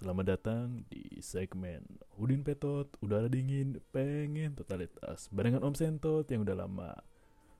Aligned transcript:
Selamat 0.00 0.32
datang 0.32 0.80
di 0.88 1.20
segmen 1.20 1.84
Udin 2.16 2.40
Petot, 2.40 2.88
udara 3.04 3.28
dingin, 3.28 3.84
pengen 3.92 4.56
totalitas. 4.56 5.28
Barengan 5.28 5.60
Om 5.60 5.76
Sentot 5.76 6.24
yang 6.24 6.40
udah 6.40 6.56
lama 6.56 6.96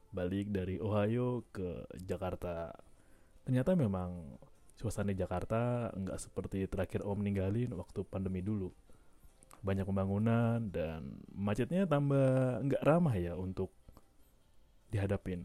balik 0.08 0.48
dari 0.48 0.80
Ohio 0.80 1.44
ke 1.52 1.84
Jakarta. 2.00 2.72
Ternyata 3.44 3.76
memang 3.76 4.40
suasana 4.72 5.12
di 5.12 5.20
Jakarta 5.20 5.92
nggak 5.92 6.16
seperti 6.16 6.64
terakhir 6.64 7.04
Om 7.04 7.20
ninggalin 7.20 7.76
waktu 7.76 8.08
pandemi 8.08 8.40
dulu. 8.40 8.72
Banyak 9.60 9.84
pembangunan 9.84 10.64
dan 10.64 11.20
macetnya 11.36 11.84
tambah 11.84 12.64
nggak 12.64 12.80
ramah 12.80 13.20
ya 13.20 13.36
untuk 13.36 13.68
dihadapin. 14.88 15.44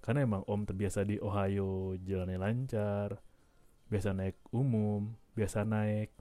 Karena 0.00 0.24
emang 0.24 0.40
Om 0.48 0.72
terbiasa 0.72 1.04
di 1.04 1.20
Ohio 1.20 2.00
jalannya 2.00 2.40
lancar 2.40 3.20
Biasa 3.84 4.16
naik 4.16 4.40
umum, 4.48 5.12
biasa 5.34 5.66
naik 5.66 6.14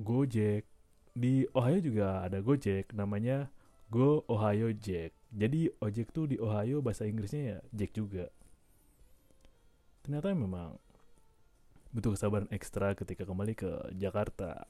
Gojek. 0.00 0.64
Di 1.12 1.44
Ohio 1.52 1.78
juga 1.84 2.24
ada 2.24 2.40
Gojek, 2.40 2.96
namanya 2.96 3.52
Go 3.92 4.24
Ohio 4.32 4.72
Jack. 4.72 5.12
Jadi 5.32 5.68
ojek 5.80 6.12
tuh 6.12 6.24
di 6.28 6.40
Ohio 6.40 6.80
bahasa 6.80 7.04
Inggrisnya 7.04 7.42
ya 7.56 7.58
Jack 7.72 7.92
juga. 7.96 8.32
Ternyata 10.04 10.32
memang 10.32 10.80
butuh 11.92 12.16
kesabaran 12.16 12.48
ekstra 12.48 12.96
ketika 12.96 13.28
kembali 13.28 13.52
ke 13.52 13.70
Jakarta. 13.96 14.64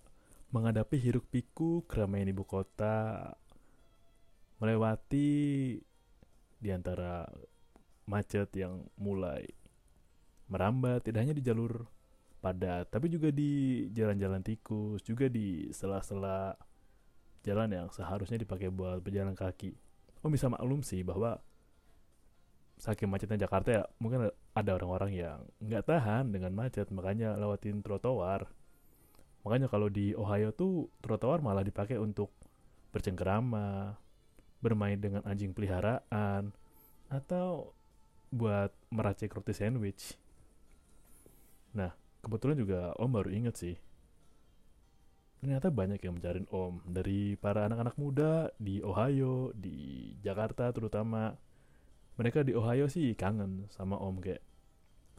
Menghadapi 0.51 0.99
hiruk 0.99 1.31
pikuk 1.31 1.87
keramaian 1.87 2.31
ibu 2.35 2.43
kota. 2.43 3.31
Melewati 4.59 5.79
di 6.63 6.71
antara 6.71 7.27
macet 8.07 8.51
yang 8.59 8.87
mulai 8.99 9.47
merambat 10.51 11.07
tidak 11.07 11.27
hanya 11.27 11.35
di 11.35 11.43
jalur 11.43 11.87
padat, 12.43 12.91
tapi 12.91 13.07
juga 13.07 13.31
di 13.31 13.87
jalan-jalan 13.95 14.43
tikus, 14.43 15.07
juga 15.07 15.31
di 15.31 15.71
sela-sela 15.71 16.59
jalan 17.47 17.71
yang 17.71 17.87
seharusnya 17.95 18.43
dipakai 18.43 18.67
buat 18.75 18.99
berjalan 18.99 19.39
kaki. 19.39 19.79
Oh 20.27 20.31
bisa 20.31 20.51
maklum 20.51 20.83
sih 20.83 21.07
bahwa 21.07 21.39
saking 22.83 23.07
macetnya 23.07 23.47
Jakarta 23.47 23.69
ya 23.71 23.83
mungkin 24.03 24.27
ada 24.59 24.71
orang-orang 24.75 25.15
yang 25.15 25.39
nggak 25.63 25.87
tahan 25.87 26.35
dengan 26.35 26.51
macet 26.51 26.91
makanya 26.91 27.39
lewatin 27.39 27.79
trotoar. 27.79 28.51
Makanya 29.47 29.71
kalau 29.71 29.87
di 29.87 30.15
Ohio 30.19 30.51
tuh 30.51 30.91
trotoar 31.03 31.43
malah 31.43 31.63
dipakai 31.63 31.99
untuk 31.99 32.31
bercengkerama, 32.95 33.99
bermain 34.63 34.99
dengan 34.99 35.23
anjing 35.27 35.51
peliharaan, 35.51 36.55
atau 37.11 37.75
buat 38.31 38.71
meracik 38.95 39.35
roti 39.35 39.51
sandwich. 39.51 40.15
Nah, 41.75 41.91
kebetulan 42.23 42.57
juga 42.57 42.81
Om 42.97 43.11
baru 43.11 43.31
inget 43.35 43.59
sih. 43.59 43.77
Ternyata 45.43 45.75
banyak 45.75 45.99
yang 45.99 46.15
mencari 46.23 46.47
Om 46.47 46.87
dari 46.87 47.35
para 47.35 47.67
anak-anak 47.67 47.99
muda 47.99 48.55
di 48.63 48.79
Ohio, 48.79 49.51
di 49.59 50.11
Jakarta 50.23 50.71
terutama. 50.71 51.35
Mereka 52.15 52.47
di 52.47 52.55
Ohio 52.55 52.87
sih 52.87 53.19
kangen 53.19 53.67
sama 53.75 53.99
Om 53.99 54.23
kayak 54.23 54.43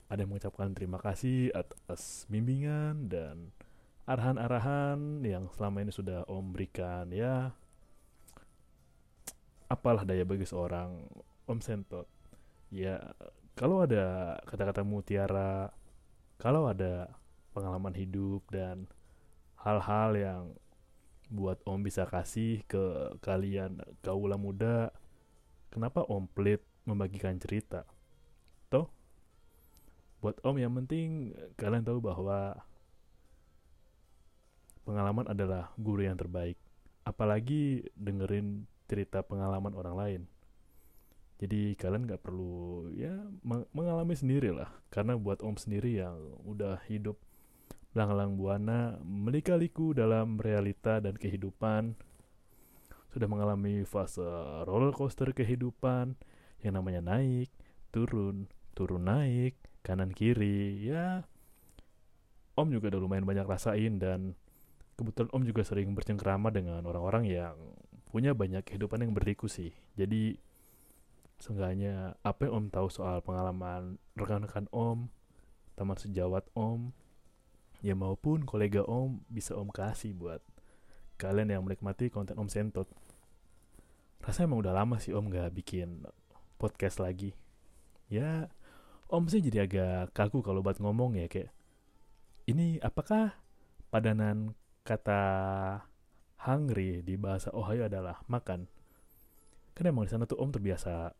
ada 0.07 0.23
yang 0.23 0.31
mengucapkan 0.31 0.71
terima 0.71 1.01
kasih 1.01 1.51
atas 1.51 2.29
bimbingan 2.31 3.09
dan 3.11 3.51
arahan-arahan 4.07 5.25
yang 5.27 5.51
selama 5.51 5.83
ini 5.83 5.91
sudah 5.91 6.23
Om 6.29 6.55
berikan 6.55 7.11
ya. 7.11 7.51
Apalah 9.67 10.07
daya 10.07 10.23
bagi 10.23 10.47
seorang 10.47 11.03
Om 11.49 11.59
Sentot. 11.59 12.07
Ya, 12.71 13.01
kalau 13.59 13.83
ada 13.83 14.39
kata-kata 14.47 14.87
mutiara 14.87 15.73
kalau 16.37 16.69
ada 16.69 17.13
pengalaman 17.53 17.93
hidup 17.93 18.43
dan 18.49 18.89
hal-hal 19.61 20.11
yang 20.17 20.43
buat 21.33 21.57
Om 21.65 21.81
bisa 21.81 22.05
kasih 22.05 22.61
ke 22.69 23.15
kalian 23.23 23.81
kaula 24.05 24.37
muda, 24.37 24.93
kenapa 25.73 26.05
Om 26.05 26.29
pelit 26.29 26.61
membagikan 26.85 27.39
cerita? 27.41 27.87
Toh, 28.69 28.91
buat 30.21 30.37
Om 30.45 30.61
yang 30.61 30.73
penting 30.77 31.33
kalian 31.57 31.81
tahu 31.81 32.03
bahwa 32.03 32.59
pengalaman 34.83 35.25
adalah 35.31 35.71
guru 35.79 36.05
yang 36.05 36.19
terbaik. 36.19 36.59
Apalagi 37.03 37.87
dengerin 37.97 38.67
cerita 38.87 39.23
pengalaman 39.23 39.73
orang 39.75 39.95
lain. 39.95 40.21
Jadi 41.43 41.75
kalian 41.75 42.07
nggak 42.07 42.23
perlu 42.23 42.87
ya 42.95 43.11
mengalami 43.75 44.15
sendiri 44.15 44.55
lah. 44.55 44.71
Karena 44.87 45.19
buat 45.19 45.43
om 45.43 45.59
sendiri 45.59 45.99
yang 45.99 46.15
udah 46.47 46.79
hidup 46.87 47.19
lang-lang 47.91 48.39
buana, 48.39 48.95
melika-liku 49.03 49.91
dalam 49.91 50.39
realita 50.39 51.03
dan 51.03 51.19
kehidupan, 51.19 51.99
sudah 53.11 53.27
mengalami 53.27 53.83
fase 53.83 54.23
roller 54.63 54.95
coaster 54.95 55.35
kehidupan 55.35 56.15
yang 56.63 56.79
namanya 56.79 57.03
naik, 57.03 57.51
turun, 57.91 58.47
turun 58.71 59.03
naik, 59.03 59.59
kanan 59.83 60.15
kiri, 60.15 60.79
ya 60.79 61.27
Om 62.53 62.69
juga 62.69 62.93
udah 62.93 63.01
lumayan 63.01 63.25
banyak 63.25 63.49
rasain 63.49 63.97
dan 63.97 64.37
kebetulan 64.95 65.29
Om 65.33 65.43
juga 65.43 65.61
sering 65.65 65.91
bercengkrama 65.91 66.53
dengan 66.53 66.85
orang-orang 66.85 67.25
yang 67.25 67.57
punya 68.13 68.37
banyak 68.37 68.61
kehidupan 68.61 69.01
yang 69.01 69.13
berliku 69.13 69.49
sih. 69.49 69.73
Jadi 69.97 70.37
Seenggaknya 71.43 72.15
apa 72.23 72.47
yang 72.47 72.55
Om 72.55 72.65
tahu 72.71 72.87
soal 72.87 73.19
pengalaman 73.19 73.99
rekan-rekan 74.15 74.71
Om, 74.71 75.11
teman 75.75 75.99
sejawat 75.99 76.47
Om, 76.55 76.95
ya 77.83 77.99
maupun 77.99 78.47
kolega 78.47 78.79
Om 78.87 79.27
bisa 79.27 79.51
Om 79.59 79.67
kasih 79.67 80.15
buat 80.15 80.39
kalian 81.19 81.51
yang 81.51 81.67
menikmati 81.67 82.07
konten 82.07 82.39
Om 82.39 82.47
Sentot. 82.47 82.87
Rasanya 84.23 84.55
emang 84.55 84.63
udah 84.63 84.71
lama 84.71 84.95
sih 85.03 85.11
Om 85.11 85.27
gak 85.27 85.51
bikin 85.51 86.07
podcast 86.55 87.03
lagi. 87.03 87.35
Ya, 88.07 88.47
Om 89.11 89.27
sih 89.27 89.43
jadi 89.43 89.67
agak 89.67 90.15
kaku 90.15 90.39
kalau 90.47 90.63
buat 90.63 90.79
ngomong 90.79 91.19
ya 91.19 91.27
kayak 91.27 91.51
ini 92.47 92.79
apakah 92.79 93.35
padanan 93.91 94.55
kata 94.87 95.19
hungry 96.39 97.03
di 97.03 97.19
bahasa 97.19 97.51
Ohio 97.51 97.91
adalah 97.91 98.23
makan? 98.31 98.63
Kan 99.75 99.83
emang 99.91 100.07
di 100.07 100.11
sana 100.15 100.23
tuh 100.23 100.39
Om 100.39 100.55
terbiasa 100.55 101.19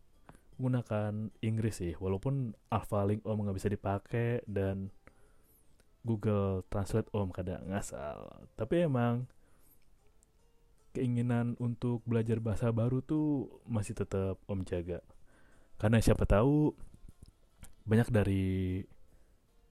gunakan 0.60 1.34
Inggris 1.42 1.82
sih 1.82 1.94
walaupun 1.98 2.54
Alpha 2.70 3.04
Link 3.06 3.26
Om 3.26 3.46
nggak 3.46 3.58
bisa 3.58 3.70
dipakai 3.70 4.42
dan 4.46 4.92
Google 6.04 6.68
Translate 6.68 7.10
Om 7.16 7.32
kadang 7.32 7.64
ngasal. 7.72 8.48
Tapi 8.60 8.84
emang 8.84 9.26
keinginan 10.94 11.58
untuk 11.58 12.06
belajar 12.06 12.38
bahasa 12.38 12.70
baru 12.70 13.02
tuh 13.02 13.50
masih 13.66 13.96
tetap 13.98 14.38
Om 14.46 14.68
jaga. 14.68 15.00
Karena 15.80 16.04
siapa 16.04 16.28
tahu 16.28 16.76
banyak 17.84 18.10
dari 18.12 18.84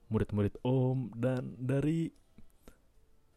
murid-murid 0.09 0.61
Om 0.61 1.13
dan 1.17 1.57
dari 1.57 2.11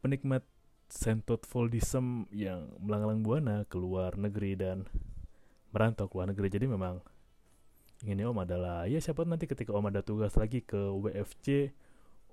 penikmat 0.04 0.44
sentot 0.86 1.42
foldism 1.44 2.30
yang 2.30 2.70
melanglang 2.78 3.20
buana 3.24 3.66
keluar 3.66 4.14
negeri 4.14 4.54
dan 4.54 4.86
merantau 5.74 6.06
ke 6.08 6.14
luar 6.16 6.28
negeri. 6.30 6.48
Jadi 6.48 6.66
memang 6.70 7.02
ini 8.04 8.26
om 8.28 8.36
adalah 8.36 8.84
ya 8.84 9.00
siapa 9.00 9.24
nanti 9.24 9.48
ketika 9.48 9.72
om 9.72 9.88
ada 9.88 10.04
tugas 10.04 10.36
lagi 10.36 10.60
ke 10.60 10.76
WFC 10.76 11.72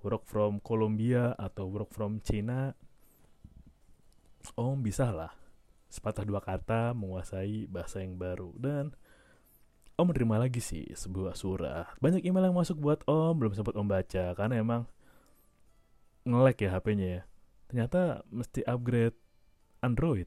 work 0.04 0.28
from 0.28 0.60
Colombia 0.60 1.32
atau 1.40 1.72
work 1.72 1.96
from 1.96 2.20
China 2.20 2.76
om 4.60 4.84
bisa 4.84 5.08
lah 5.16 5.32
sepatah 5.94 6.26
dua 6.26 6.42
kata 6.42 6.98
menguasai 6.98 7.70
bahasa 7.70 8.02
yang 8.02 8.18
baru. 8.18 8.50
Dan 8.58 8.98
om 9.94 10.10
menerima 10.10 10.50
lagi 10.50 10.58
sih 10.58 10.90
sebuah 10.90 11.38
surat. 11.38 11.94
Banyak 12.02 12.26
email 12.26 12.50
yang 12.50 12.58
masuk 12.58 12.82
buat 12.82 13.06
om 13.06 13.38
belum 13.38 13.54
sempat 13.54 13.78
om 13.78 13.86
baca 13.86 14.34
karena 14.34 14.58
emang 14.58 14.90
ngelek 16.26 16.66
ya 16.66 16.70
HP-nya 16.74 17.08
ya. 17.08 17.22
Ternyata 17.70 18.26
mesti 18.34 18.66
upgrade 18.66 19.18
Android. 19.86 20.26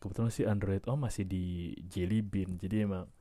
Kebetulan 0.00 0.32
sih 0.32 0.48
Android 0.48 0.80
om 0.88 0.96
masih 0.96 1.28
di 1.28 1.76
Jelly 1.84 2.24
Bean 2.24 2.56
jadi 2.56 2.88
emang 2.88 3.12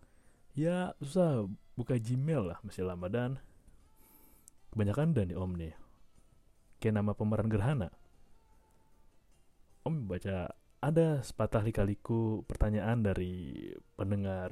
ya 0.53 0.93
susah. 1.01 1.49
Buka 1.73 1.97
Gmail 1.97 2.53
lah 2.53 2.61
masih 2.61 2.85
lama. 2.85 3.09
Dan 3.09 3.41
kebanyakan 4.73 5.13
dan 5.17 5.29
di 5.29 5.35
Om 5.37 5.53
nih. 5.57 5.73
Kayak 6.77 7.01
nama 7.01 7.11
pemeran 7.17 7.49
gerhana. 7.49 7.89
Om 9.83 10.05
baca 10.07 10.53
ada 10.83 11.23
sepatah 11.23 11.63
lika-liku 11.63 12.43
pertanyaan 12.43 13.01
dari 13.01 13.71
pendengar 13.95 14.51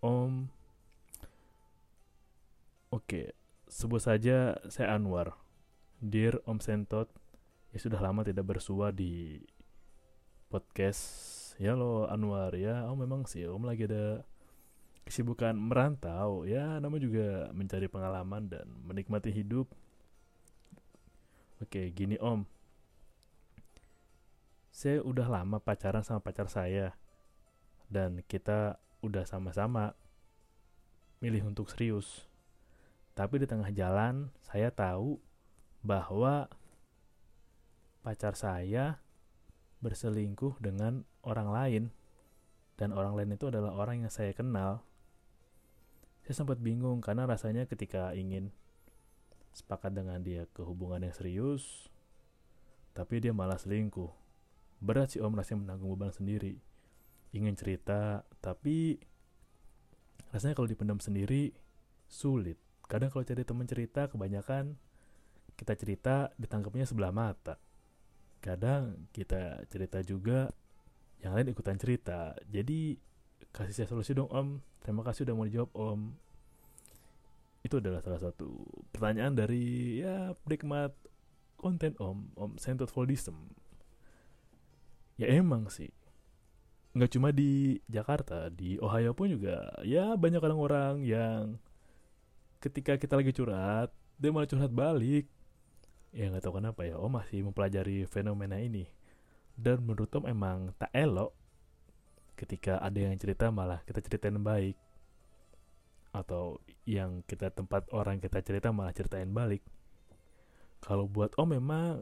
Om. 0.00 0.48
Oke, 2.90 3.36
sebut 3.68 4.02
saja 4.02 4.58
saya 4.66 4.96
Anwar. 4.96 5.36
Dear 6.00 6.40
Om 6.48 6.64
Sentot, 6.64 7.12
ya 7.70 7.78
sudah 7.78 8.00
lama 8.00 8.24
tidak 8.24 8.48
bersua 8.48 8.88
di 8.88 9.44
podcast. 10.48 11.38
Ya 11.60 11.76
lo 11.76 12.08
Anwar. 12.08 12.56
Ya, 12.56 12.88
Om 12.88 13.04
memang 13.04 13.28
sih 13.28 13.44
Om 13.44 13.68
lagi 13.68 13.84
ada 13.84 14.24
kesibukan 15.10 15.58
merantau 15.58 16.46
ya 16.46 16.78
nama 16.78 16.94
juga 17.02 17.50
mencari 17.50 17.90
pengalaman 17.90 18.46
dan 18.46 18.66
menikmati 18.86 19.34
hidup 19.34 19.66
Oke, 21.60 21.92
gini 21.92 22.16
Om. 22.16 22.48
Saya 24.72 25.04
udah 25.04 25.28
lama 25.28 25.60
pacaran 25.60 26.00
sama 26.00 26.24
pacar 26.24 26.48
saya. 26.48 26.96
Dan 27.92 28.24
kita 28.24 28.80
udah 29.04 29.28
sama-sama 29.28 29.92
milih 31.20 31.52
untuk 31.52 31.68
serius. 31.68 32.24
Tapi 33.12 33.44
di 33.44 33.46
tengah 33.46 33.68
jalan 33.76 34.32
saya 34.40 34.72
tahu 34.72 35.20
bahwa 35.84 36.48
pacar 38.00 38.32
saya 38.32 38.96
berselingkuh 39.84 40.56
dengan 40.64 41.04
orang 41.20 41.52
lain. 41.52 41.84
Dan 42.80 42.96
orang 42.96 43.20
lain 43.20 43.36
itu 43.36 43.52
adalah 43.52 43.76
orang 43.76 44.08
yang 44.08 44.08
saya 44.08 44.32
kenal. 44.32 44.80
Saya 46.26 46.34
sempat 46.44 46.60
bingung 46.60 47.00
karena 47.00 47.26
rasanya 47.26 47.64
ketika 47.66 48.12
ingin 48.14 48.52
sepakat 49.50 49.90
dengan 49.90 50.22
dia 50.22 50.46
ke 50.54 50.62
hubungan 50.62 51.02
yang 51.02 51.14
serius, 51.14 51.90
tapi 52.94 53.18
dia 53.18 53.34
malah 53.34 53.58
selingkuh. 53.58 54.10
Berat 54.80 55.16
sih 55.16 55.20
om 55.20 55.34
rasanya 55.34 55.66
menanggung 55.66 55.96
beban 55.96 56.14
sendiri. 56.14 56.56
Ingin 57.30 57.54
cerita, 57.54 58.26
tapi 58.42 58.98
rasanya 60.34 60.54
kalau 60.56 60.70
dipendam 60.70 60.98
sendiri 60.98 61.54
sulit. 62.10 62.58
Kadang 62.90 63.10
kalau 63.10 63.22
cari 63.22 63.42
teman 63.46 63.66
cerita, 63.70 64.10
kebanyakan 64.10 64.74
kita 65.54 65.74
cerita 65.78 66.14
ditangkapnya 66.40 66.88
sebelah 66.88 67.14
mata. 67.14 67.60
Kadang 68.40 69.06
kita 69.12 69.62
cerita 69.68 70.00
juga, 70.00 70.50
yang 71.20 71.36
lain 71.36 71.52
ikutan 71.52 71.76
cerita. 71.76 72.32
Jadi 72.48 72.96
kasih 73.52 73.74
saya 73.76 73.88
solusi 73.88 74.16
dong 74.16 74.32
om. 74.32 74.48
Terima 74.80 75.04
kasih 75.04 75.28
udah 75.28 75.34
mau 75.36 75.46
dijawab 75.46 75.70
om. 75.76 76.00
Itu 77.60 77.78
adalah 77.78 78.00
salah 78.00 78.20
satu 78.20 78.64
pertanyaan 78.90 79.36
dari 79.36 80.00
ya 80.00 80.32
penikmat 80.44 80.96
konten 81.60 81.92
om. 82.00 82.32
Om 82.36 82.56
centered 82.56 82.88
foldism. 82.88 83.52
Ya 85.20 85.28
emang 85.28 85.68
sih. 85.68 85.92
Nggak 86.96 87.10
cuma 87.12 87.28
di 87.30 87.78
Jakarta 87.86 88.48
di 88.50 88.80
Ohio 88.80 89.12
pun 89.14 89.30
juga 89.30 89.68
ya 89.86 90.16
banyak 90.18 90.42
orang-orang 90.42 91.06
yang 91.06 91.60
ketika 92.58 92.98
kita 92.98 93.14
lagi 93.14 93.30
curhat 93.30 93.94
dia 94.16 94.32
malah 94.32 94.48
curhat 94.48 94.72
balik. 94.72 95.28
Ya 96.10 96.32
nggak 96.32 96.42
tahu 96.42 96.58
kenapa 96.58 96.88
ya 96.88 96.96
om 96.96 97.12
masih 97.12 97.44
mempelajari 97.44 98.08
fenomena 98.08 98.56
ini. 98.56 98.88
Dan 99.54 99.84
menurut 99.84 100.08
om 100.16 100.24
emang 100.24 100.72
tak 100.80 100.88
elok 100.96 101.36
ketika 102.40 102.80
ada 102.80 102.96
yang 102.96 103.12
cerita 103.20 103.52
malah 103.52 103.84
kita 103.84 104.00
ceritain 104.00 104.40
baik. 104.40 104.80
Atau 106.10 106.64
yang 106.88 107.20
kita 107.28 107.52
tempat 107.52 107.84
orang 107.92 108.16
kita 108.18 108.40
cerita 108.40 108.72
malah 108.72 108.96
ceritain 108.96 109.28
balik. 109.28 109.60
Kalau 110.80 111.04
buat 111.04 111.36
om 111.36 111.52
memang 111.52 112.00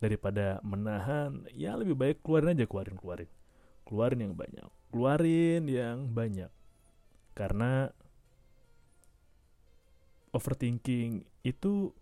daripada 0.00 0.58
menahan 0.64 1.44
ya 1.52 1.76
lebih 1.76 1.94
baik 1.94 2.24
keluarin 2.24 2.56
aja 2.56 2.64
keluarin 2.64 2.96
keluarin. 2.96 3.30
Keluarin 3.84 4.20
yang 4.24 4.34
banyak. 4.34 4.68
Keluarin 4.88 5.62
yang 5.68 5.98
banyak. 6.08 6.50
Karena 7.36 7.92
overthinking 10.32 11.28
itu 11.44 11.92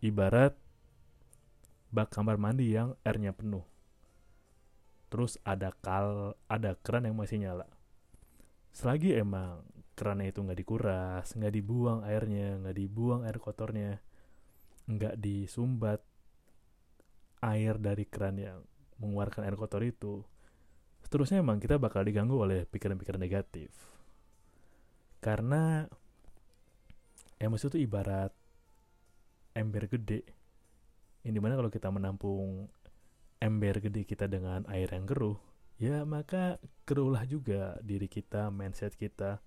ibarat 0.00 0.56
bak 1.92 2.10
kamar 2.10 2.40
mandi 2.40 2.74
yang 2.74 2.98
airnya 3.06 3.30
penuh 3.30 3.62
terus 5.06 5.38
ada 5.46 5.70
kal 5.84 6.34
ada 6.50 6.74
keran 6.80 7.06
yang 7.06 7.16
masih 7.16 7.38
nyala. 7.42 7.66
Selagi 8.74 9.16
emang 9.16 9.64
kerannya 9.96 10.28
itu 10.28 10.44
nggak 10.44 10.60
dikuras 10.60 11.26
nggak 11.32 11.54
dibuang 11.56 12.04
airnya 12.04 12.60
nggak 12.60 12.76
dibuang 12.76 13.24
air 13.24 13.40
kotornya 13.40 14.04
nggak 14.86 15.16
disumbat 15.16 16.04
air 17.40 17.80
dari 17.80 18.04
keran 18.04 18.36
yang 18.36 18.60
mengeluarkan 19.00 19.48
air 19.48 19.56
kotor 19.56 19.80
itu 19.80 20.20
seterusnya 21.00 21.40
emang 21.40 21.62
kita 21.62 21.80
bakal 21.80 22.04
diganggu 22.04 22.36
oleh 22.36 22.66
pikiran-pikiran 22.66 23.22
negatif. 23.22 23.70
Karena 25.22 25.86
emosi 27.40 27.64
itu 27.72 27.78
ibarat 27.80 28.34
ember 29.56 29.88
gede 29.88 30.26
yang 31.24 31.34
di 31.34 31.40
mana 31.42 31.58
kalau 31.58 31.70
kita 31.70 31.88
menampung 31.90 32.68
ember 33.40 33.78
gede 33.80 34.08
kita 34.08 34.26
dengan 34.26 34.64
air 34.72 34.88
yang 34.90 35.04
keruh 35.04 35.36
ya 35.76 36.08
maka 36.08 36.56
keruhlah 36.88 37.28
juga 37.28 37.76
diri 37.84 38.08
kita 38.08 38.48
mindset 38.48 38.96
kita 38.96 39.44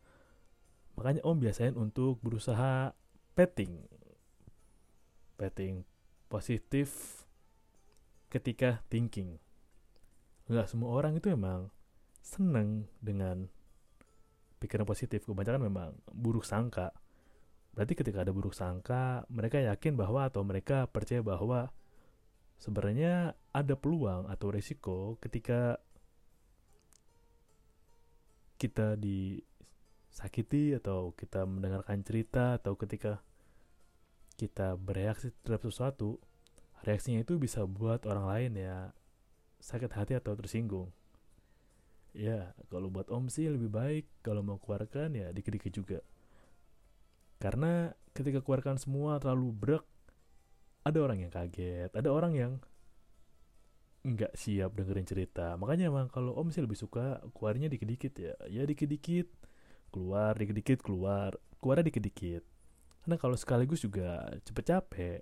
Makanya 0.99 1.23
Om 1.23 1.39
biasain 1.39 1.79
untuk 1.79 2.19
berusaha 2.19 2.91
petting. 3.31 3.87
Petting 5.39 5.87
positif 6.27 7.23
ketika 8.27 8.83
thinking. 8.91 9.39
Nggak 10.51 10.67
semua 10.67 10.91
orang 10.91 11.15
itu 11.15 11.31
emang 11.31 11.71
seneng 12.19 12.91
dengan 12.99 13.47
pikiran 14.59 14.83
positif. 14.83 15.23
Kebanyakan 15.23 15.71
memang 15.71 15.95
buruk 16.11 16.43
sangka. 16.43 16.91
Berarti 17.71 17.95
ketika 17.95 18.27
ada 18.27 18.35
buruk 18.35 18.51
sangka, 18.51 19.23
mereka 19.31 19.63
yakin 19.63 19.95
bahwa 19.95 20.27
atau 20.27 20.43
mereka 20.43 20.83
percaya 20.91 21.23
bahwa 21.23 21.71
sebenarnya 22.59 23.33
ada 23.55 23.73
peluang 23.79 24.27
atau 24.27 24.51
resiko 24.51 25.15
ketika 25.23 25.79
kita 28.59 28.99
di 28.99 29.39
sakiti 30.11 30.75
atau 30.75 31.15
kita 31.15 31.47
mendengarkan 31.47 32.03
cerita 32.03 32.59
atau 32.59 32.75
ketika 32.75 33.23
kita 34.35 34.75
bereaksi 34.75 35.31
terhadap 35.43 35.71
sesuatu 35.71 36.19
reaksinya 36.83 37.23
itu 37.23 37.39
bisa 37.39 37.63
buat 37.63 38.03
orang 38.03 38.25
lain 38.27 38.51
ya 38.59 38.75
sakit 39.59 39.91
hati 39.91 40.13
atau 40.15 40.35
tersinggung. 40.35 40.91
Ya 42.11 42.51
kalau 42.67 42.91
buat 42.91 43.07
om 43.11 43.31
sih 43.31 43.47
lebih 43.47 43.71
baik 43.71 44.05
kalau 44.23 44.43
mau 44.43 44.59
keluarkan 44.59 45.15
ya 45.15 45.31
dikit-dikit 45.31 45.71
juga. 45.71 45.99
Karena 47.39 47.95
ketika 48.11 48.43
keluarkan 48.43 48.75
semua 48.75 49.19
terlalu 49.23 49.55
brek 49.55 49.85
ada 50.89 50.99
orang 51.05 51.21
yang 51.21 51.31
kaget 51.31 51.91
ada 51.93 52.09
orang 52.09 52.33
yang 52.35 52.51
nggak 54.03 54.31
siap 54.35 54.71
dengerin 54.79 55.03
cerita. 55.03 55.59
Makanya 55.59 55.91
emang 55.91 56.07
kalau 56.07 56.31
om 56.39 56.47
sih 56.49 56.63
lebih 56.63 56.79
suka 56.79 57.19
keluarnya 57.35 57.67
dikit-dikit 57.67 58.13
ya. 58.15 58.33
Ya 58.47 58.63
dikit-dikit. 58.63 59.27
Keluar 59.91 60.39
dikit-dikit 60.39 60.79
keluar. 60.79 61.35
Keluar 61.59 61.83
dikit-dikit. 61.83 62.43
Karena 63.03 63.15
kalau 63.19 63.35
sekaligus 63.35 63.83
juga 63.83 64.31
cepet 64.47 64.65
capek. 64.71 65.19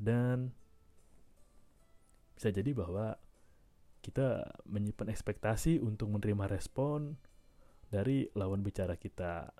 Dan 0.00 0.56
bisa 2.32 2.48
jadi 2.48 2.72
bahwa 2.72 3.20
kita 4.00 4.48
menyimpan 4.64 5.12
ekspektasi 5.12 5.76
untuk 5.84 6.08
menerima 6.08 6.48
respon 6.48 7.20
dari 7.92 8.32
lawan 8.32 8.64
bicara 8.64 8.96
kita. 8.96 9.52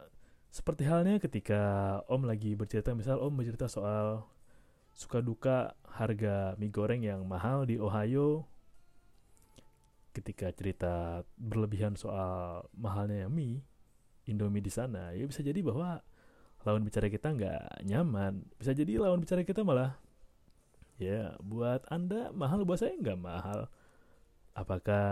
Seperti 0.49 0.88
halnya 0.88 1.21
ketika 1.21 1.61
om 2.09 2.25
lagi 2.25 2.57
bercerita 2.57 2.97
misal 2.97 3.21
om 3.21 3.37
bercerita 3.37 3.69
soal 3.69 4.25
suka 5.00 5.25
duka 5.25 5.73
harga 5.97 6.52
mie 6.61 6.69
goreng 6.69 7.00
yang 7.00 7.25
mahal 7.25 7.64
di 7.64 7.80
Ohio. 7.80 8.45
Ketika 10.12 10.52
cerita 10.52 11.25
berlebihan 11.40 11.97
soal 11.97 12.69
mahalnya 12.76 13.25
mie 13.33 13.64
Indomie 14.28 14.61
di 14.61 14.69
sana 14.69 15.16
ya 15.16 15.25
bisa 15.25 15.40
jadi 15.40 15.57
bahwa 15.64 16.04
lawan 16.69 16.85
bicara 16.85 17.09
kita 17.09 17.33
nggak 17.33 17.88
nyaman. 17.88 18.45
Bisa 18.61 18.76
jadi 18.76 19.00
lawan 19.00 19.25
bicara 19.25 19.40
kita 19.40 19.64
malah 19.64 19.97
ya 21.00 21.33
buat 21.40 21.80
anda 21.88 22.28
mahal 22.37 22.69
buat 22.69 22.85
saya 22.85 22.92
nggak 23.00 23.16
mahal. 23.16 23.73
Apakah 24.52 25.09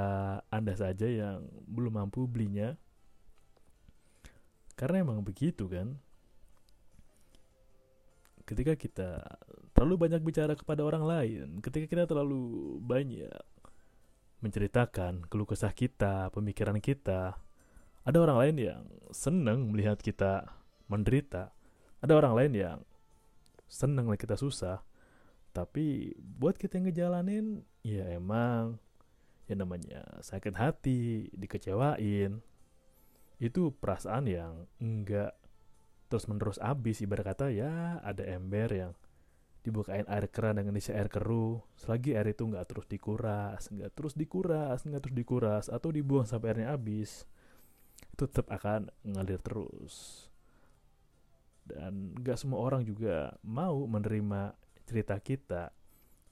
anda 0.53 0.77
saja 0.77 1.09
yang 1.09 1.49
belum 1.65 1.97
mampu 1.97 2.29
belinya? 2.29 2.77
Karena 4.77 5.01
emang 5.01 5.25
begitu 5.25 5.65
kan 5.65 5.97
ketika 8.49 8.73
kita 8.73 9.11
terlalu 9.77 10.09
banyak 10.09 10.25
bicara 10.25 10.57
kepada 10.57 10.81
orang 10.81 11.05
lain 11.05 11.47
ketika 11.61 11.85
kita 11.85 12.05
terlalu 12.09 12.81
banyak 12.81 13.45
menceritakan 14.41 15.29
keluh 15.29 15.45
kesah 15.45 15.77
kita 15.77 16.33
pemikiran 16.33 16.81
kita 16.81 17.37
ada 18.09 18.25
orang 18.25 18.41
lain 18.41 18.57
yang 18.57 18.83
seneng 19.13 19.69
melihat 19.69 20.01
kita 20.01 20.49
menderita. 20.89 21.53
Ada 22.01 22.17
orang 22.17 22.33
lain 22.33 22.53
yang 22.57 22.79
seneng 23.69 24.09
melihat 24.09 24.33
kita 24.33 24.37
susah. 24.41 24.81
Tapi 25.53 26.17
buat 26.17 26.57
kita 26.57 26.81
yang 26.81 26.89
ngejalanin, 26.89 27.47
ya 27.85 28.09
emang 28.09 28.81
ya 29.45 29.61
namanya 29.61 30.25
sakit 30.25 30.57
hati, 30.57 31.29
dikecewain. 31.37 32.41
Itu 33.37 33.77
perasaan 33.77 34.25
yang 34.25 34.65
enggak 34.81 35.37
terus 36.09 36.25
menerus 36.27 36.59
habis 36.59 37.05
ibarat 37.05 37.37
kata 37.37 37.53
ya 37.53 38.01
ada 38.01 38.25
ember 38.25 38.69
yang 38.73 38.93
dibukain 39.61 40.09
air 40.09 40.27
keran 40.33 40.57
dengan 40.57 40.73
isi 40.81 40.97
air 40.97 41.13
keruh 41.13 41.61
selagi 41.77 42.17
air 42.17 42.33
itu 42.33 42.49
nggak 42.49 42.65
terus 42.65 42.87
dikuras 42.89 43.69
nggak 43.69 43.93
terus 43.93 44.15
dikuras 44.17 44.79
nggak 44.89 45.01
terus 45.05 45.17
dikuras 45.17 45.65
atau 45.69 45.93
dibuang 45.93 46.25
sampai 46.25 46.57
airnya 46.57 46.73
habis 46.73 47.29
itu 48.19 48.25
tetap 48.27 48.51
akan 48.51 48.91
ngalir 49.07 49.39
terus. 49.43 50.27
Dan 51.63 52.17
gak 52.19 52.41
semua 52.41 52.65
orang 52.65 52.83
juga 52.83 53.37
mau 53.45 53.85
menerima 53.85 54.57
cerita 54.89 55.15
kita. 55.21 55.71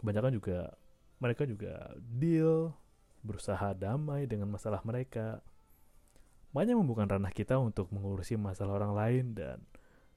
Kebanyakan 0.01 0.33
juga 0.35 0.73
mereka 1.21 1.45
juga 1.45 1.93
deal 2.01 2.73
berusaha 3.23 3.75
damai 3.75 4.29
dengan 4.29 4.51
masalah 4.51 4.81
mereka 4.87 5.43
banyak 6.57 6.73
bukan 6.81 7.05
ranah 7.05 7.29
kita 7.37 7.61
untuk 7.61 7.93
mengurusi 7.93 8.41
masalah 8.41 8.81
orang 8.81 8.97
lain 8.97 9.25
dan 9.37 9.61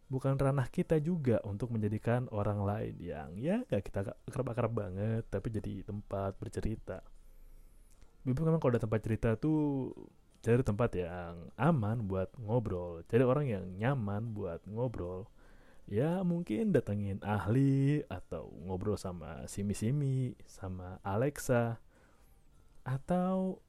bukan 0.08 0.40
ranah 0.40 0.72
kita 0.72 0.96
juga 1.04 1.44
untuk 1.44 1.70
menjadikan 1.76 2.32
orang 2.32 2.64
lain 2.64 2.96
yang 3.04 3.36
ya 3.36 3.68
gak 3.68 3.84
kita 3.84 4.16
akrab-akrab 4.24 4.72
banget 4.72 5.28
tapi 5.28 5.52
jadi 5.52 5.84
tempat 5.84 6.40
bercerita. 6.40 7.04
Bibi 8.24 8.40
memang 8.40 8.64
kalau 8.64 8.80
ada 8.80 8.84
tempat 8.88 9.04
cerita 9.04 9.36
tuh 9.36 9.92
cari 10.40 10.64
tempat 10.64 10.96
yang 10.96 11.52
aman 11.60 12.08
buat 12.08 12.32
ngobrol 12.40 13.04
cari 13.12 13.24
orang 13.28 13.46
yang 13.52 13.66
nyaman 13.76 14.32
buat 14.32 14.64
ngobrol. 14.64 15.28
Ya 15.90 16.22
mungkin 16.24 16.72
datengin 16.72 17.20
ahli 17.20 18.06
atau 18.08 18.48
ngobrol 18.64 18.96
sama 18.96 19.44
Simi-Simi 19.50 20.38
sama 20.46 21.02
Alexa 21.02 21.82
atau 22.86 23.60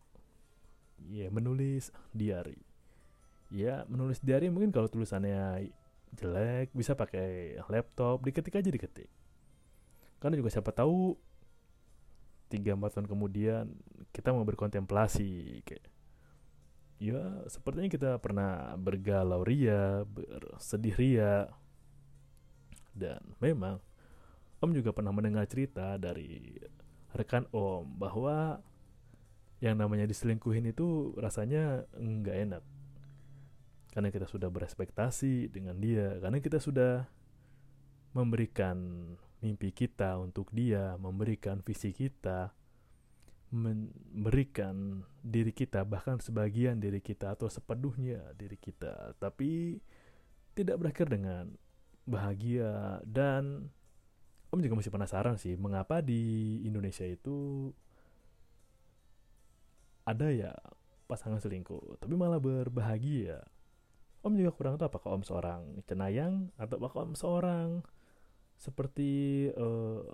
ya 1.09 1.33
menulis 1.33 1.89
diary 2.13 2.61
ya 3.49 3.89
menulis 3.89 4.21
diary 4.21 4.53
mungkin 4.53 4.75
kalau 4.75 4.91
tulisannya 4.93 5.73
jelek 6.15 6.75
bisa 6.77 6.93
pakai 6.93 7.57
laptop 7.71 8.21
diketik 8.27 8.61
aja 8.61 8.69
diketik 8.69 9.11
karena 10.21 10.37
juga 10.37 10.53
siapa 10.53 10.75
tahu 10.75 11.17
tiga 12.51 12.75
empat 12.75 12.99
tahun 12.99 13.09
kemudian 13.09 13.73
kita 14.11 14.35
mau 14.35 14.43
berkontemplasi 14.43 15.63
kayak 15.65 15.87
ya 17.01 17.49
sepertinya 17.49 17.89
kita 17.89 18.11
pernah 18.21 18.77
bergalau 18.77 19.41
ria, 19.41 20.05
bersedih 20.05 20.95
ria. 20.95 21.49
Dan 22.93 23.25
memang 23.41 23.81
Om 24.61 24.77
juga 24.77 24.93
pernah 24.93 25.09
mendengar 25.09 25.49
cerita 25.49 25.97
dari 25.97 26.61
rekan 27.17 27.49
Om 27.49 27.97
bahwa 27.97 28.61
yang 29.61 29.77
namanya 29.77 30.09
diselingkuhin 30.09 30.73
itu 30.73 31.13
rasanya 31.21 31.85
nggak 31.97 32.37
enak. 32.49 32.65
Karena 33.93 34.09
kita 34.09 34.27
sudah 34.29 34.49
berespektasi 34.49 35.53
dengan 35.53 35.77
dia, 35.77 36.17
karena 36.21 36.41
kita 36.41 36.57
sudah 36.63 37.05
memberikan 38.17 38.77
mimpi 39.45 39.71
kita 39.73 40.17
untuk 40.17 40.49
dia, 40.53 40.97
memberikan 40.97 41.61
visi 41.61 41.93
kita, 41.93 42.53
memberikan 43.51 45.03
diri 45.27 45.51
kita 45.51 45.83
bahkan 45.83 46.23
sebagian 46.23 46.79
diri 46.79 47.03
kita 47.03 47.35
atau 47.35 47.51
sepenuhnya 47.51 48.23
diri 48.39 48.55
kita 48.55 49.19
tapi 49.19 49.83
tidak 50.55 50.79
berakhir 50.79 51.11
dengan 51.11 51.51
bahagia 52.07 53.03
dan 53.03 53.75
Om 54.51 54.67
juga 54.67 54.83
masih 54.83 54.91
penasaran 54.95 55.39
sih 55.39 55.55
mengapa 55.55 56.03
di 56.03 56.59
Indonesia 56.67 57.07
itu 57.07 57.71
ada 60.11 60.29
ya 60.31 60.53
pasangan 61.11 61.43
selingkuh 61.43 61.99
tapi 61.99 62.15
malah 62.15 62.39
berbahagia. 62.39 63.43
Om 64.21 64.37
juga 64.37 64.53
kurang 64.53 64.77
tahu 64.77 64.93
apakah 64.93 65.17
Om 65.17 65.25
seorang 65.25 65.63
cenayang 65.89 66.53
atau 66.61 66.77
apakah 66.77 67.09
Om 67.09 67.15
seorang 67.17 67.69
seperti 68.61 69.49
uh, 69.57 70.05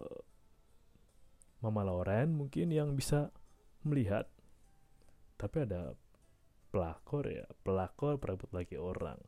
Mama 1.59 1.83
Lauren 1.83 2.39
mungkin 2.39 2.71
yang 2.71 2.95
bisa 2.95 3.35
melihat. 3.83 4.31
Tapi 5.37 5.69
ada 5.69 5.93
pelakor 6.71 7.27
ya 7.29 7.45
pelakor 7.67 8.17
perebut 8.23 8.51
lagi 8.55 8.79
orang. 8.79 9.19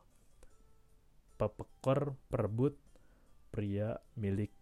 Pepekor 1.35 2.15
perebut 2.31 2.79
pria 3.51 3.99
milik 4.15 4.55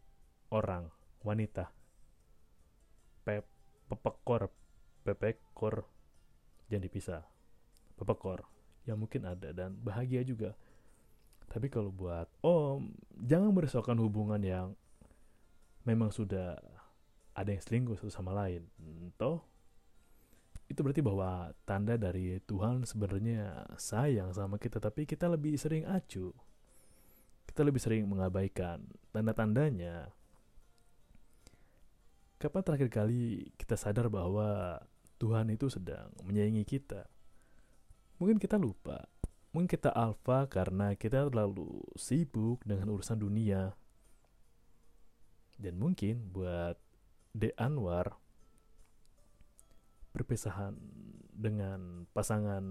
orang 0.49 0.89
wanita. 1.21 1.69
Pe 3.21 3.45
pepekor 3.87 4.49
pepekor 5.05 5.87
jangan 6.71 6.83
dipisah. 6.85 7.21
Pepekor. 7.97 8.45
Ya 8.87 8.95
mungkin 8.95 9.27
ada 9.27 9.51
dan 9.51 9.75
bahagia 9.79 10.23
juga. 10.23 10.55
Tapi 11.47 11.71
kalau 11.71 11.91
buat 11.91 12.27
om 12.43 12.91
jangan 13.15 13.51
merisaukan 13.51 13.97
hubungan 13.99 14.39
yang 14.43 14.67
memang 15.87 16.11
sudah 16.11 16.59
ada 17.31 17.49
yang 17.49 17.63
selingkuh 17.63 17.95
satu 17.95 18.11
sama 18.11 18.35
lain. 18.35 18.67
Toh 19.15 19.57
itu 20.67 20.83
berarti 20.83 20.99
bahwa 20.99 21.55
tanda 21.63 21.95
dari 21.95 22.43
Tuhan 22.43 22.83
sebenarnya 22.83 23.71
sayang 23.79 24.35
sama 24.35 24.59
kita 24.59 24.83
tapi 24.83 25.07
kita 25.07 25.31
lebih 25.31 25.55
sering 25.55 25.87
acuh. 25.87 26.35
Kita 27.47 27.63
lebih 27.63 27.79
sering 27.79 28.03
mengabaikan 28.03 28.83
tanda-tandanya. 29.15 30.11
Kapan 32.37 32.61
terakhir 32.61 32.89
kali 32.91 33.49
kita 33.55 33.79
sadar 33.79 34.11
bahwa 34.11 34.77
Tuhan 35.17 35.49
itu 35.49 35.69
sedang 35.69 36.13
menyayangi 36.21 36.63
kita. 36.65 37.09
Mungkin 38.21 38.37
kita 38.37 38.57
lupa. 38.57 39.09
Mungkin 39.53 39.69
kita 39.69 39.89
alfa 39.89 40.45
karena 40.45 40.93
kita 40.93 41.25
terlalu 41.29 41.81
sibuk 41.97 42.61
dengan 42.65 42.93
urusan 42.93 43.17
dunia. 43.17 43.73
Dan 45.57 45.81
mungkin 45.81 46.29
buat 46.29 46.77
De 47.33 47.53
Anwar 47.57 48.17
perpisahan 50.13 50.73
dengan 51.33 52.09
pasangan 52.13 52.65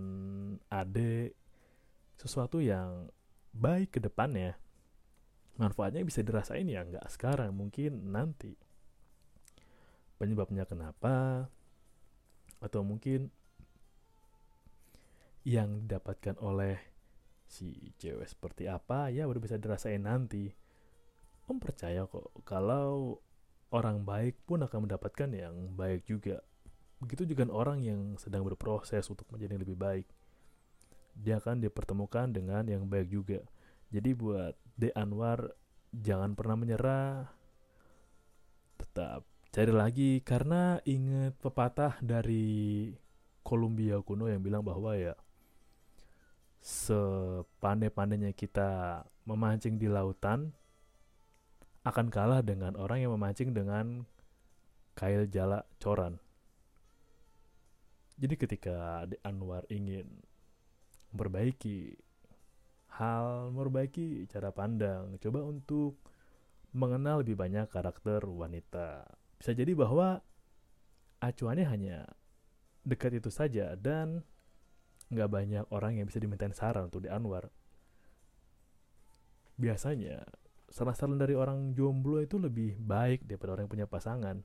Ade 0.66 1.34
sesuatu 2.18 2.58
yang 2.58 3.10
baik 3.54 3.98
ke 3.98 4.00
depannya. 4.02 4.58
Manfaatnya 5.56 6.02
bisa 6.02 6.20
dirasain 6.26 6.66
ya 6.66 6.82
nggak 6.82 7.06
sekarang 7.10 7.54
mungkin 7.54 8.10
nanti. 8.10 8.58
Penyebabnya 10.18 10.66
kenapa 10.66 11.46
atau 12.62 12.80
mungkin 12.82 13.30
yang 15.46 15.86
didapatkan 15.86 16.38
oleh 16.42 16.78
si 17.46 17.94
cewek 18.02 18.26
seperti 18.26 18.66
apa 18.66 19.14
ya 19.14 19.22
baru 19.22 19.38
bisa 19.38 19.54
dirasain 19.54 20.02
nanti 20.02 20.50
om 21.46 21.62
percaya 21.62 22.02
kok 22.10 22.34
kalau 22.42 23.22
orang 23.74 24.02
baik 24.06 24.38
pun 24.46 24.62
akan 24.62 24.86
mendapatkan 24.86 25.30
yang 25.34 25.54
baik 25.74 26.06
juga. 26.06 26.42
Begitu 27.02 27.28
juga 27.28 27.44
orang 27.50 27.82
yang 27.82 28.16
sedang 28.16 28.46
berproses 28.46 29.04
untuk 29.10 29.26
menjadi 29.28 29.58
lebih 29.58 29.76
baik. 29.76 30.06
Dia 31.16 31.40
akan 31.40 31.60
dipertemukan 31.60 32.30
dengan 32.30 32.64
yang 32.68 32.86
baik 32.86 33.08
juga. 33.10 33.40
Jadi 33.92 34.10
buat 34.16 34.54
De 34.76 34.92
Anwar 34.94 35.52
jangan 35.92 36.32
pernah 36.32 36.56
menyerah. 36.56 37.28
Tetap 38.80 39.24
cari 39.56 39.72
lagi 39.72 40.20
karena 40.20 40.84
ingat 40.84 41.32
pepatah 41.40 41.96
dari 42.04 42.92
Kolombia 43.40 44.04
kuno 44.04 44.28
yang 44.28 44.44
bilang 44.44 44.60
bahwa 44.60 44.92
ya 44.92 45.16
sepandai-pandainya 46.60 48.36
kita 48.36 49.00
memancing 49.24 49.80
di 49.80 49.88
lautan 49.88 50.52
akan 51.88 52.12
kalah 52.12 52.44
dengan 52.44 52.76
orang 52.76 53.00
yang 53.00 53.16
memancing 53.16 53.56
dengan 53.56 54.04
kail 54.92 55.24
jala 55.24 55.64
coran. 55.80 56.20
Jadi 58.20 58.36
ketika 58.36 59.08
De 59.08 59.16
Anwar 59.24 59.64
ingin 59.72 60.04
memperbaiki 61.16 61.96
hal, 62.92 63.56
memperbaiki 63.56 64.28
cara 64.28 64.52
pandang, 64.52 65.16
coba 65.16 65.48
untuk 65.48 65.96
mengenal 66.76 67.24
lebih 67.24 67.40
banyak 67.40 67.72
karakter 67.72 68.20
wanita. 68.28 69.08
Bisa 69.36 69.52
jadi 69.52 69.72
bahwa 69.76 70.20
acuannya 71.20 71.66
hanya 71.68 71.98
dekat 72.86 73.18
itu 73.18 73.28
saja 73.32 73.74
dan 73.74 74.22
nggak 75.10 75.30
banyak 75.30 75.64
orang 75.70 75.98
yang 75.98 76.06
bisa 76.06 76.18
dimintain 76.18 76.54
saran 76.54 76.90
untuk 76.90 77.02
di 77.02 77.10
Anwar. 77.10 77.50
Biasanya 79.56 80.22
saran-saran 80.68 81.16
dari 81.16 81.32
orang 81.32 81.72
jomblo 81.72 82.20
itu 82.20 82.36
lebih 82.36 82.76
baik 82.76 83.24
daripada 83.24 83.56
orang 83.56 83.64
yang 83.66 83.72
punya 83.72 83.88
pasangan. 83.88 84.36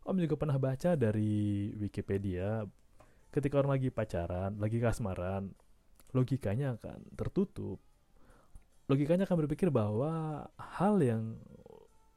Om 0.00 0.16
juga 0.16 0.36
pernah 0.40 0.56
baca 0.56 0.96
dari 0.96 1.72
Wikipedia, 1.76 2.64
ketika 3.28 3.60
orang 3.60 3.76
lagi 3.76 3.88
pacaran, 3.92 4.56
lagi 4.56 4.80
kasmaran, 4.80 5.52
logikanya 6.16 6.76
akan 6.76 7.04
tertutup. 7.14 7.78
Logikanya 8.90 9.28
akan 9.28 9.46
berpikir 9.46 9.68
bahwa 9.70 10.44
hal 10.56 10.98
yang 10.98 11.38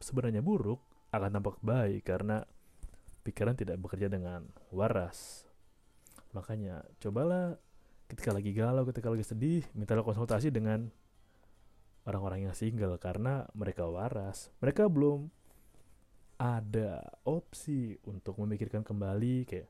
sebenarnya 0.01 0.41
buruk 0.41 0.81
akan 1.13 1.29
tampak 1.29 1.61
baik 1.61 2.01
karena 2.09 2.41
pikiran 3.21 3.53
tidak 3.53 3.77
bekerja 3.77 4.09
dengan 4.09 4.49
waras. 4.73 5.45
Makanya, 6.33 6.81
cobalah 6.97 7.53
ketika 8.09 8.33
lagi 8.33 8.51
galau, 8.51 8.83
ketika 8.89 9.13
lagi 9.13 9.21
sedih, 9.21 9.63
mintalah 9.77 10.01
konsultasi 10.01 10.49
dengan 10.49 10.89
orang-orang 12.03 12.49
yang 12.49 12.55
single 12.57 12.97
karena 12.97 13.45
mereka 13.53 13.85
waras. 13.85 14.49
Mereka 14.59 14.89
belum 14.89 15.29
ada 16.41 17.05
opsi 17.23 17.95
untuk 18.03 18.35
memikirkan 18.41 18.83
kembali 18.83 19.47
kayak 19.47 19.69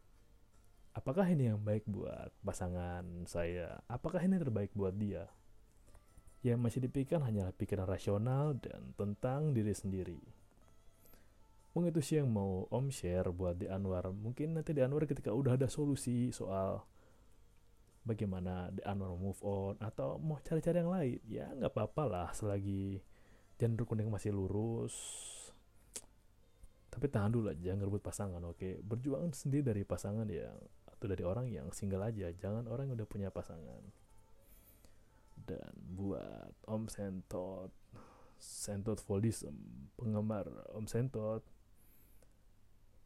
apakah 0.98 1.28
ini 1.30 1.52
yang 1.54 1.62
baik 1.62 1.86
buat 1.86 2.34
pasangan 2.42 3.28
saya? 3.30 3.82
Apakah 3.86 4.24
ini 4.24 4.40
terbaik 4.40 4.74
buat 4.74 4.96
dia? 4.96 5.30
Yang 6.42 6.60
masih 6.60 6.80
dipikirkan 6.90 7.24
hanyalah 7.24 7.54
pikiran 7.56 7.88
rasional 7.88 8.58
dan 8.58 8.96
tentang 8.98 9.54
diri 9.54 9.72
sendiri. 9.72 10.43
Mungkin 11.74 11.90
itu 11.90 12.02
sih 12.06 12.16
yang 12.22 12.30
mau 12.30 12.70
Om 12.70 12.94
share 12.94 13.34
buat 13.34 13.58
di 13.58 13.66
Anwar. 13.66 14.14
Mungkin 14.14 14.54
nanti 14.58 14.72
di 14.78 14.82
Anwar 14.86 15.10
ketika 15.10 15.34
udah 15.34 15.58
ada 15.58 15.66
solusi 15.66 16.30
soal 16.30 16.86
bagaimana 18.06 18.70
di 18.70 18.82
Anwar 18.86 19.18
move 19.18 19.42
on 19.42 19.76
atau 19.82 20.22
mau 20.22 20.38
cari-cari 20.44 20.84
yang 20.84 20.92
lain 20.92 21.20
ya 21.26 21.48
nggak 21.56 21.72
apa-apa 21.72 22.04
lah 22.06 22.30
selagi 22.36 23.02
janur 23.58 23.88
kuning 23.88 24.12
masih 24.12 24.36
lurus. 24.36 24.96
Tapi 26.94 27.10
tahan 27.10 27.34
dulu 27.34 27.50
lah 27.50 27.58
jangan 27.58 27.90
rebut 27.90 28.04
pasangan 28.06 28.42
oke? 28.46 28.86
Berjuang 28.86 29.34
sendiri 29.34 29.66
dari 29.66 29.82
pasangan 29.82 30.30
yang 30.30 30.54
atau 30.86 31.06
dari 31.10 31.24
orang 31.26 31.50
yang 31.50 31.74
single 31.74 32.06
aja. 32.06 32.30
Jangan 32.38 32.70
orang 32.70 32.94
yang 32.94 33.02
udah 33.02 33.10
punya 33.10 33.30
pasangan. 33.34 33.82
Dan 35.34 35.74
buat 35.98 36.54
Om 36.70 36.88
Sentot 36.88 37.74
Sentot 38.38 39.00
Voldism 39.08 39.56
penggemar 39.96 40.46
Om 40.76 40.86
Sentot 40.86 41.42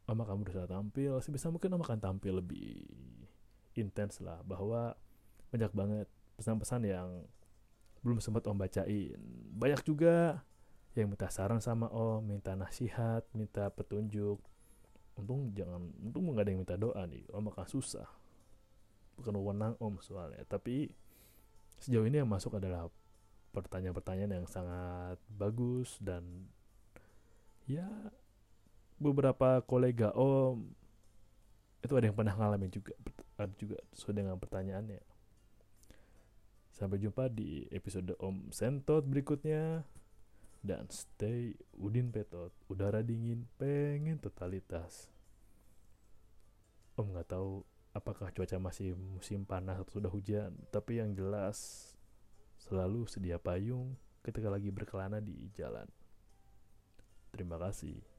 Om 0.08 0.24
akan 0.24 0.40
berusaha 0.40 0.64
tampil 0.64 1.20
sebisa 1.20 1.52
mungkin 1.52 1.76
Om 1.76 1.84
akan 1.84 2.00
tampil 2.00 2.40
lebih 2.40 2.88
intens 3.76 4.24
lah. 4.24 4.40
Bahwa 4.48 4.96
banyak 5.52 5.72
banget 5.76 6.08
pesan-pesan 6.40 6.88
yang 6.88 7.28
belum 8.08 8.24
sempat 8.24 8.48
Om 8.48 8.56
bacain. 8.56 9.20
Banyak 9.60 9.84
juga 9.84 10.40
yang 10.96 11.12
minta 11.12 11.28
saran 11.28 11.60
sama 11.60 11.92
Om 11.92 12.24
minta 12.24 12.56
nasihat 12.56 13.28
minta 13.36 13.68
petunjuk. 13.68 14.40
Untung 15.20 15.52
jangan 15.52 15.92
untung 16.00 16.32
nggak 16.32 16.46
ada 16.48 16.52
yang 16.56 16.62
minta 16.64 16.80
doa 16.80 17.04
nih. 17.04 17.28
Om 17.28 17.52
akan 17.52 17.68
susah. 17.68 18.08
Bukan 19.20 19.36
wewenang 19.36 19.76
Om 19.76 20.00
soalnya. 20.00 20.40
Tapi 20.48 20.88
sejauh 21.84 22.08
ini 22.08 22.24
yang 22.24 22.32
masuk 22.32 22.56
adalah 22.56 22.88
pertanyaan-pertanyaan 23.52 24.40
yang 24.40 24.48
sangat 24.48 25.20
bagus 25.28 26.00
dan 26.00 26.48
ya 27.68 27.90
beberapa 28.98 29.62
kolega 29.62 30.10
om 30.18 30.74
itu 31.86 31.94
ada 31.94 32.10
yang 32.10 32.18
pernah 32.18 32.34
ngalamin 32.34 32.74
juga 32.74 32.94
ada 33.38 33.54
juga 33.54 33.78
sesuai 33.94 34.16
dengan 34.18 34.36
pertanyaannya. 34.42 35.02
Sampai 36.74 37.02
jumpa 37.02 37.30
di 37.30 37.66
episode 37.70 38.18
om 38.18 38.50
sentot 38.50 39.06
berikutnya. 39.06 39.86
Dan 40.58 40.90
stay 40.90 41.54
udin 41.78 42.10
petot 42.10 42.50
udara 42.68 43.06
dingin 43.06 43.46
pengen 43.62 44.18
totalitas. 44.18 45.08
Om 46.98 47.14
nggak 47.14 47.30
tahu 47.30 47.62
apakah 47.94 48.34
cuaca 48.34 48.58
masih 48.58 48.98
musim 48.98 49.46
panas 49.46 49.82
atau 49.82 50.02
sudah 50.02 50.12
hujan 50.12 50.54
tapi 50.70 51.02
yang 51.02 51.18
jelas 51.18 51.90
selalu 52.62 53.10
sedia 53.10 53.42
payung 53.42 53.98
ketika 54.26 54.50
lagi 54.50 54.74
berkelana 54.74 55.22
di 55.22 55.50
jalan. 55.54 55.86
Terima 57.32 57.62
kasih 57.62 58.17